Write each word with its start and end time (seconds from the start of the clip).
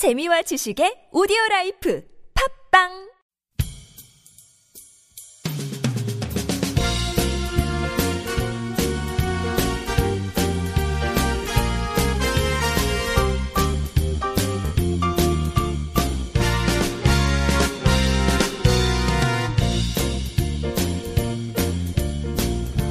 재미와 0.00 0.40
지식의 0.40 1.12
오디오 1.12 1.36
라이프 1.50 2.02
팝빵 2.72 2.88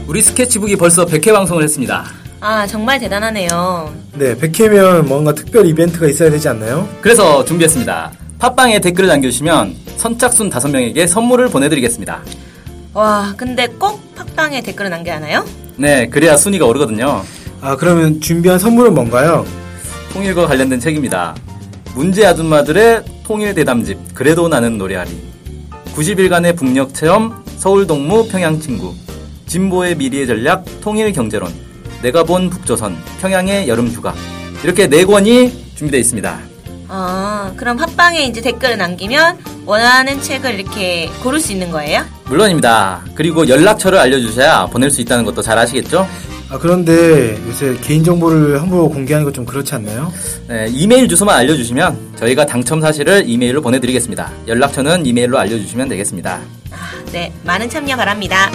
우리 0.07 0.21
스케치북이 0.21 0.75
벌써 0.75 1.07
100회 1.07 1.33
방송을 1.33 1.63
했습니다. 1.63 2.18
아, 2.41 2.65
정말 2.65 2.99
대단하네요. 2.99 3.93
네, 4.13 4.35
100회면 4.35 5.05
뭔가 5.07 5.33
특별 5.33 5.65
이벤트가 5.65 6.07
있어야 6.07 6.29
되지 6.29 6.47
않나요? 6.47 6.87
그래서 7.01 7.43
준비했습니다. 7.43 8.11
팟빵에 8.39 8.79
댓글을 8.79 9.09
남겨주시면 9.09 9.75
선착순 9.97 10.49
5명에게 10.49 11.05
선물을 11.05 11.49
보내드리겠습니다. 11.49 12.21
와, 12.93 13.33
근데 13.35 13.67
꼭 13.67 14.15
팟빵에 14.15 14.61
댓글을 14.61 14.89
남겨야 14.89 15.17
하나요? 15.17 15.45
네, 15.75 16.07
그래야 16.07 16.37
순위가 16.37 16.65
오르거든요. 16.65 17.23
아, 17.61 17.75
그러면 17.75 18.21
준비한 18.21 18.57
선물은 18.57 18.93
뭔가요? 18.93 19.45
통일과 20.13 20.47
관련된 20.47 20.79
책입니다. 20.79 21.35
문제 21.93 22.25
아줌마들의 22.25 23.03
통일 23.25 23.53
대담집 23.53 24.13
그래도 24.13 24.47
나는 24.47 24.77
노래하리 24.77 25.09
90일간의 25.95 26.55
북녘 26.55 26.93
체험 26.93 27.43
서울 27.57 27.85
동무 27.85 28.27
평양 28.29 28.59
친구 28.59 28.93
진보의 29.47 29.95
미래의 29.95 30.27
전략 30.27 30.63
통일 30.81 31.11
경제론 31.11 31.51
내가 32.01 32.23
본 32.23 32.49
북조선 32.49 32.97
평양의 33.21 33.67
여름 33.67 33.87
휴가 33.87 34.13
이렇게 34.63 34.87
네 34.87 35.05
권이 35.05 35.73
준비되어 35.75 35.99
있습니다. 35.99 36.39
아, 36.91 37.53
그럼 37.55 37.77
팟빵에 37.77 38.25
이제 38.25 38.41
댓글을 38.41 38.77
남기면 38.77 39.37
원하는 39.65 40.21
책을 40.21 40.59
이렇게 40.59 41.07
고를 41.21 41.39
수 41.39 41.51
있는 41.51 41.69
거예요? 41.69 42.03
물론입니다. 42.25 43.05
그리고 43.13 43.47
연락처를 43.47 43.99
알려주셔야 43.99 44.65
보낼 44.67 44.89
수 44.89 44.99
있다는 45.01 45.23
것도 45.23 45.41
잘 45.43 45.57
아시겠죠? 45.57 46.07
아, 46.49 46.57
그런데 46.57 47.37
요새 47.47 47.75
개인정보를 47.81 48.59
함부로 48.59 48.89
공개하는 48.89 49.23
거좀 49.25 49.45
그렇지 49.45 49.75
않나요? 49.75 50.11
네, 50.47 50.65
이메일 50.71 51.07
주소만 51.07 51.37
알려주시면 51.37 52.15
저희가 52.17 52.47
당첨 52.47 52.81
사실을 52.81 53.29
이메일로 53.29 53.61
보내드리겠습니다. 53.61 54.31
연락처는 54.47 55.05
이메일로 55.05 55.37
알려주시면 55.37 55.89
되겠습니다. 55.89 56.39
아, 56.71 56.77
네, 57.11 57.31
많은 57.43 57.69
참여 57.69 57.95
바랍니다. 57.95 58.49